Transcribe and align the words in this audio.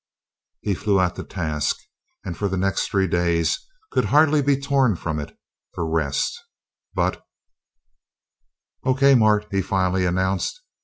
He 0.61 0.73
flew 0.73 0.99
at 0.99 1.13
the 1.13 1.23
task, 1.23 1.77
and 2.25 2.35
for 2.35 2.47
the 2.47 2.57
next 2.57 2.87
three 2.89 3.07
days 3.07 3.59
could 3.91 4.05
hardly 4.05 4.41
be 4.41 4.59
torn 4.59 4.95
from 4.95 5.19
it 5.19 5.37
for 5.73 5.87
rest; 5.87 6.41
but 6.95 7.23
"O. 8.83 8.95
K., 8.95 9.13
Mart," 9.13 9.45
he 9.51 9.61
finally 9.61 10.07
announced. 10.07 10.59